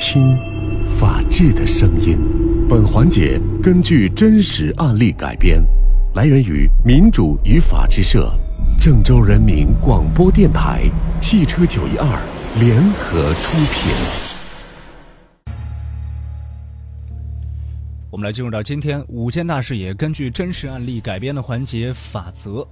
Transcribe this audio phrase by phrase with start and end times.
[0.00, 0.34] 听，
[0.98, 2.18] 法治的声音。
[2.66, 5.62] 本环节根据真实案例改编，
[6.14, 8.32] 来源于民主与法治社、
[8.80, 10.84] 郑州人民广播电台、
[11.20, 12.06] 汽车九一二
[12.58, 13.92] 联合出品。
[18.10, 22.66] 我们来进入到今天五件大视野根据真实案例改编的环节法则。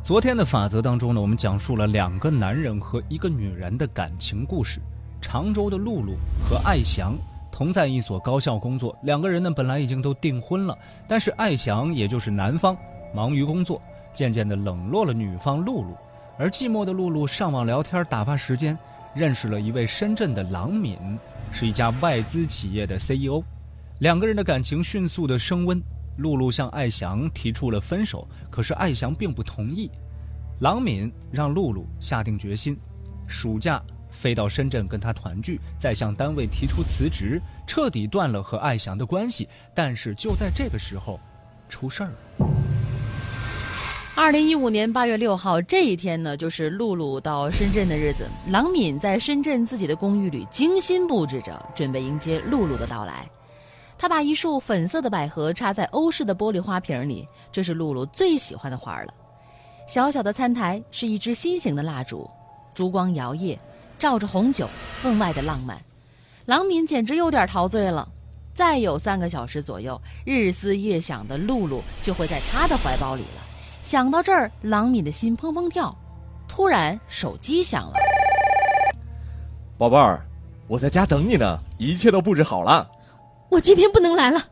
[0.00, 4.80] 昨天的法则当中呢，我们讲述了两个男人和一个女人的感情故事。
[5.20, 6.14] 常州的露露
[6.48, 7.16] 和艾翔
[7.50, 10.78] 同在一所高校工作，两个人呢本来已经都订婚了，
[11.08, 12.76] 但是艾翔也就是男方。
[13.14, 13.80] 忙于工作，
[14.12, 15.96] 渐渐的冷落了女方露露，
[16.38, 18.78] 而寂寞的露露上网聊天打发时间，
[19.14, 20.98] 认识了一位深圳的郎敏，
[21.50, 23.42] 是一家外资企业的 CEO，
[24.00, 25.82] 两个人的感情迅速的升温，
[26.18, 29.90] 露露向艾翔提出了分手，可是艾翔并不同意，
[30.60, 32.78] 郎敏让露露下定决心，
[33.26, 33.82] 暑假。
[34.10, 39.48] 飞到深圳跟他团聚，再向单位提出辞职，彻底断了和艾翔的关系。
[39.74, 41.20] 但是就在这个时候，
[41.68, 42.46] 出事儿了。
[44.14, 48.26] 二零一五年八月六号这一天呢，就是露露到深圳的日子。
[48.48, 53.30] 郎敏在深圳自己的公寓里精心布置着，准备迎接露露的到来。
[53.96, 59.14] 他把一束粉色的百合插在欧式的玻璃花瓶里，这是露露最喜欢的花了。
[59.86, 62.28] 小小的餐台是一支心形的蜡烛，
[62.74, 63.56] 烛光摇曳。
[63.98, 64.68] 照着红酒，
[65.02, 65.80] 分外的浪漫，
[66.46, 68.08] 郎敏简直有点陶醉了。
[68.54, 73.42] 再有三个小时左右，日思夜想的露露就会在他的怀抱里了。
[73.82, 75.96] 想到这儿，郎敏的心砰砰跳。
[76.48, 77.94] 突然，手机响了。
[79.76, 80.26] 宝贝儿，
[80.66, 82.88] 我在家等你呢，一切都布置好了。
[83.48, 84.42] 我今天不能来了，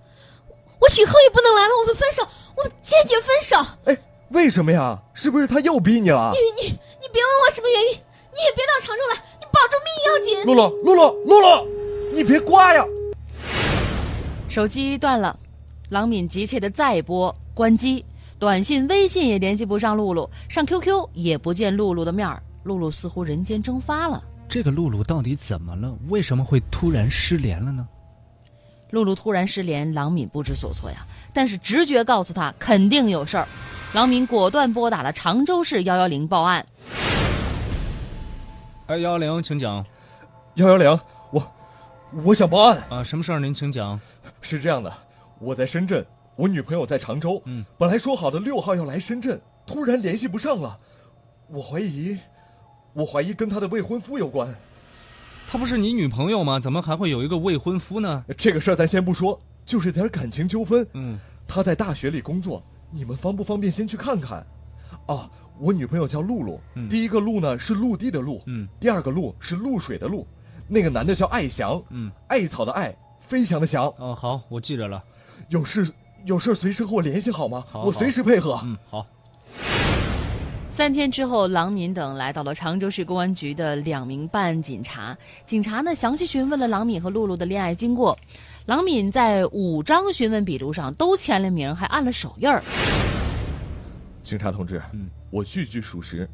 [0.78, 1.70] 我以后也不能来了。
[1.80, 2.22] 我们分手，
[2.56, 3.56] 我们坚决分手。
[3.86, 4.96] 哎，为什么呀？
[5.14, 6.30] 是不是他又逼你了？
[6.32, 7.98] 你你你别问我什么原因。
[8.36, 10.44] 你也别到常州来，你保住命要紧。
[10.44, 11.66] 露露，露露，露露，
[12.14, 12.84] 你别挂呀！
[14.46, 15.38] 手机断了，
[15.88, 18.04] 郎敏急切的再拨，关机，
[18.38, 24.22] 短信、微信也联系不上露露，上 QQ 也不见露露的面儿，露露似乎人间蒸发了。
[24.46, 25.96] 这个露露到底怎么了？
[26.08, 27.88] 为什么会突然失联了呢？
[28.90, 30.98] 露露突然失联，郎敏不知所措呀。
[31.32, 33.48] 但是直觉告诉他肯定有事儿，
[33.94, 36.66] 郎敏果断拨打了常州市幺幺零报案。
[38.86, 39.84] 哎，幺幺零，请讲。
[40.54, 41.00] 幺幺零，
[41.32, 41.52] 我
[42.24, 43.40] 我想报案啊，什么事儿？
[43.40, 44.00] 您请讲。
[44.40, 44.92] 是这样的，
[45.40, 47.42] 我在深圳，我女朋友在常州。
[47.46, 50.78] 嗯，本来说好的六号要来深圳，突然联系不上了，
[51.48, 52.16] 我怀疑，
[52.92, 54.54] 我怀疑跟她的未婚夫有关。
[55.50, 56.60] 她不是你女朋友吗？
[56.60, 58.24] 怎么还会有一个未婚夫呢？
[58.38, 60.86] 这个事儿咱先不说，就是点感情纠纷。
[60.92, 61.18] 嗯，
[61.48, 64.46] 她在大学里工作，你们方不方便先去看看？
[65.06, 65.28] 啊。
[65.58, 68.42] 我女朋友叫露露，第一个露呢是陆地的陆，
[68.78, 70.26] 第二个露是露水的露，
[70.68, 71.82] 那个男的叫艾翔，
[72.28, 73.86] 艾草的艾，飞翔的翔。
[73.98, 75.02] 哦，好，我记着了。
[75.48, 75.90] 有事
[76.24, 77.64] 有事随时和我联系好吗？
[77.68, 78.60] 好，我随时配合。
[78.64, 79.06] 嗯，好。
[80.68, 85.16] 三天之后，郎敏等来到了常州市公安局的两名办案警察。
[85.46, 88.18] 警察呢详细询问了郎敏和露露的恋爱经过，
[88.66, 92.62] 郎敏在五张询问笔录上都签了名，还按了手印儿。
[94.22, 95.08] 警察同志，嗯。
[95.30, 96.28] 我句句属实，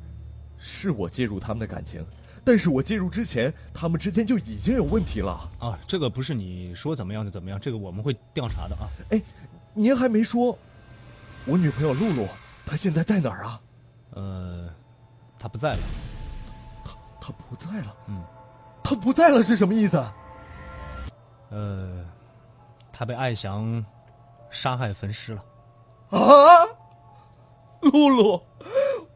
[0.59, 2.05] 是我介入他们的感情，
[2.45, 5.79] 但是我介入之前，他们之间就已经有问题了啊！
[5.87, 8.87] 这个不是你说怎么样就怎么样，这个我们会调查的啊！
[9.11, 9.21] 哎，
[9.75, 10.57] 您还没说，
[11.47, 12.29] 我女朋友露露
[12.67, 13.61] 她现在在哪儿啊？
[14.11, 14.69] 呃，
[15.39, 15.79] 她不在了。
[16.85, 17.97] 她她不在了？
[18.09, 18.23] 嗯，
[18.85, 20.05] 她不在了是什么意思？
[21.51, 22.05] 呃，
[22.93, 23.85] 她被艾翔
[24.51, 25.45] 杀害焚尸了。
[26.11, 26.69] 啊！
[27.81, 28.43] 露露。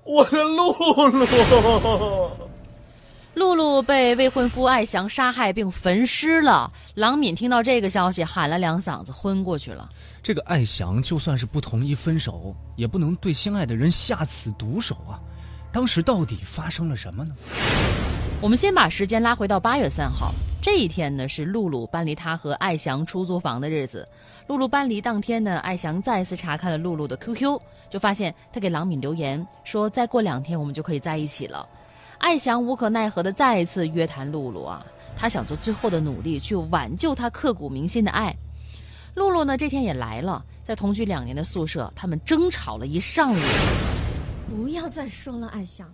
[0.06, 2.30] 我的露露，
[3.34, 6.72] 露露被未婚夫艾翔杀害并焚尸了。
[6.94, 9.88] 郎敏听到这个消息，喊了两嗓子，昏过去了。
[10.22, 15.18] 这个艾翔就算是不同意分手，也不能对心爱的人下此毒手啊！
[15.72, 17.34] 当时到底发生了什么呢？
[18.40, 20.32] 我们先把时间拉回到八月三号，
[20.66, 24.04] 这一天呢是露露搬离他和艾翔出租房的日子。
[24.48, 27.56] 露露搬离当天呢，艾翔再次查看了露露的 QQ，
[27.88, 31.68] 就发现他给郎敏留言说：“再过两天我们就可以在一起了。”
[32.18, 34.84] 艾翔无可奈何的再一次约谈露露啊，
[35.16, 38.34] 他想做最后的努力去挽救他刻骨铭心的爱。
[39.14, 43.38] 露露呢这天也来了，在同居两年的宿舍，他们争吵了一上午。
[44.48, 45.88] 不要再说了，艾翔。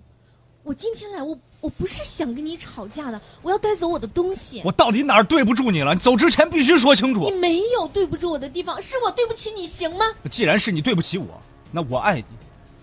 [0.64, 4.62] 我今天来，我我不是想跟你吵架的，我要带走我的东西。
[4.64, 5.93] 我到底哪儿对不住你了？
[5.93, 7.25] 你走之前必须说清楚。
[7.25, 10.05] 你没有对不住我的地方，是我对不起你，行吗？
[10.31, 11.26] 既然是你对不起我，
[11.73, 12.25] 那我爱你，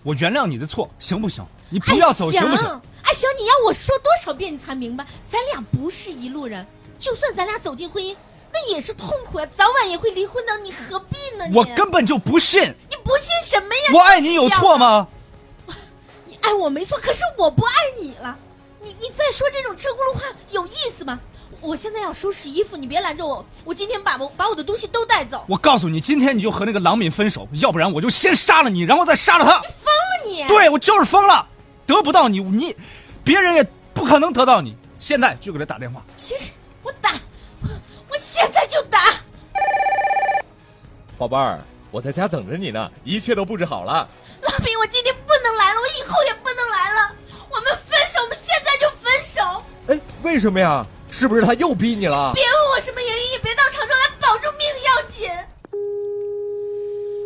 [0.02, 1.42] 我原谅你的错，行不行？
[1.70, 2.66] 你不要走，行不行？
[2.66, 5.06] 阿行，你要我说多少遍你才明白？
[5.30, 6.66] 咱俩不是一路人，
[6.98, 8.14] 就算咱俩走进婚姻，
[8.52, 11.46] 那也是痛苦啊，早晚也会离婚的，你何必呢？
[11.54, 12.62] 我根本就不信。
[12.62, 13.94] 你不信什么呀？
[13.94, 15.08] 我爱你有错吗？
[16.52, 18.36] 我没错，可是我不爱你了。
[18.82, 21.20] 你你再说这种车轱辘话有意思吗？
[21.60, 23.44] 我现在要收拾衣服，你别拦着我。
[23.64, 25.44] 我今天把我把我的东西都带走。
[25.46, 29.60] 我告诉你，今天你就和那个郎敏分手，要不然我就先杀了你，然后再杀了他。
[29.60, 30.48] 你疯了你？
[30.48, 31.46] 对，我就是疯了，
[31.86, 32.74] 得不到你，你，
[33.22, 34.74] 别人也不可能得到你。
[34.98, 36.02] 现在就给他打电话。
[36.16, 37.12] 行行，我打，
[38.08, 38.98] 我现在就打。
[41.18, 41.60] 宝贝儿，
[41.90, 44.08] 我在家等着你呢，一切都布置好了。
[44.50, 47.12] 老斌，我今天不能来了，我以后也不能来了。
[47.48, 49.62] 我们分手，我们现在就分手。
[49.86, 50.84] 哎，为什么呀？
[51.12, 52.32] 是不是他又逼你了？
[52.34, 55.28] 别问我什么原因，也别到常州来，保住命要紧。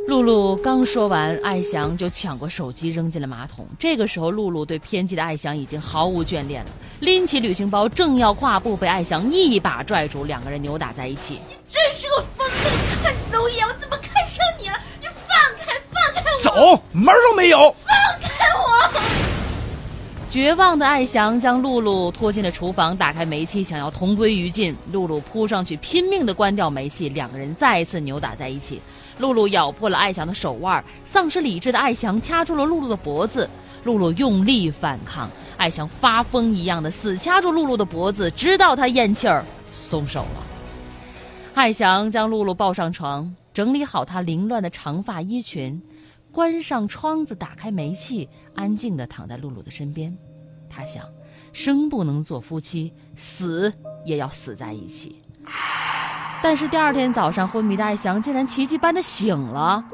[0.06, 3.66] 露露刚说完，艾翔就抢过手机扔进了马桶。
[3.78, 6.70] 这个时候，露露对偏激的艾翔已经毫无眷恋了，
[7.00, 11.40] 拎起旅行包正要跨步，被艾翔一把拽住，两个人扭打在一起。
[11.48, 12.54] 你真是个疯子！
[13.02, 13.96] 看走眼，我怎么
[16.54, 17.74] 走，门都没有！
[17.84, 19.00] 放开我！
[20.28, 24.72] 绝望的艾翔将露露拖进了厨房，打开煤气，想要同归于尽。
[24.92, 28.80] 露露扑上去，拼命的关掉煤气，两个人再一次扭打在一起。
[29.18, 33.50] 露露咬破了艾翔的手腕，丧失理智的艾翔掐住了露露的脖子。
[33.82, 40.42] 露露用力反抗，艾翔发疯一样的死掐住露露的脖子，直到她咽气儿松手了。
[41.54, 45.82] 艾翔将露露抱上床，整理好她凌乱的长发衣裙。
[46.34, 50.14] 关上窗子，打开煤气，安静地躺在露露的身边。
[50.68, 51.04] 他想，
[51.52, 53.72] 生不能做夫妻，死
[54.04, 55.22] 也要死在一起。
[56.42, 59.84] 但是第二天早上，昏迷的艾翔竟然奇迹般的醒了。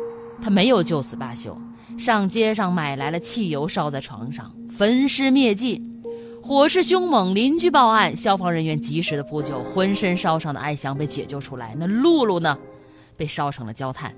[0.41, 1.55] 他没有就此罢休，
[1.99, 5.87] 上街上买来了汽油，烧在床上，焚尸灭迹。
[6.43, 11.75] 火势凶猛，邻居报案，消防人员及时的扑救，浑身烧伤的艾翔被解救出来。
[11.79, 12.59] 那露露呢，
[13.19, 14.15] 被烧成了焦炭。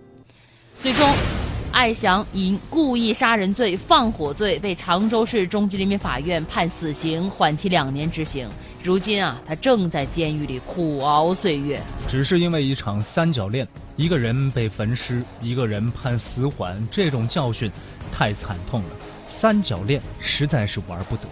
[0.81, 1.42] 最终。
[1.73, 8.47] 艾翔因故意杀人罪、放火罪被常州市中级人民法院判死刑，缓期两年执行。
[8.83, 11.81] 如今啊，他正在监狱里苦熬岁月。
[12.07, 13.67] 只是因为一场三角恋，
[13.97, 17.73] 一个人被焚尸，一个人判死缓，这种教训
[18.13, 18.89] 太惨痛了。
[19.32, 21.23] 三角恋实在是玩不得。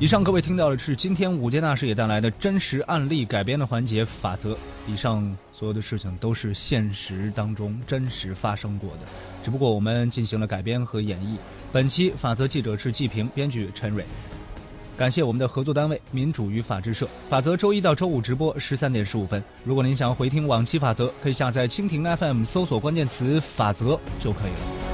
[0.00, 4.56] 以上各位听到的是今天五件大师也带来的真实案例改编的环节法则。
[4.86, 9.06] 以上所有的事情都是现实当中真实发生过的，
[9.42, 11.36] 只不过我们进行了改编和演绎。
[11.72, 14.04] 本期法则记者是季平，编剧陈蕊。
[14.96, 17.08] 感谢我们的合作单位民主与法制社。
[17.28, 19.42] 法则周一到周五直播十三点十五分。
[19.64, 24.87] 如果您想回听往期法则，可以下载蜻蜓 FM 搜索关键词“法则”就可以了。